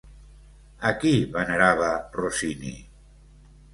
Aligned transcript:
A 0.91 0.93
qui 1.03 1.11
venerava 1.35 1.91
Rossini? 2.21 2.73